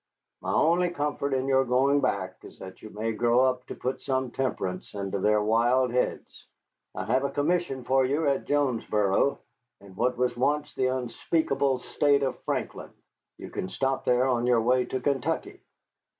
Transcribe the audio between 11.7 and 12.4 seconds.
State of